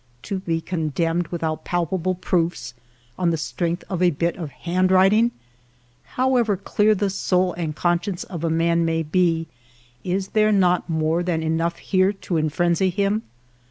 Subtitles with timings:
[0.23, 2.73] To be condemned without palpable proofs,
[3.19, 5.29] on the strength of a bit of handwriting!
[6.17, 9.45] However clear the soul and conscience of a man may be,
[10.03, 13.21] is there not more than enough here to enfrenzy him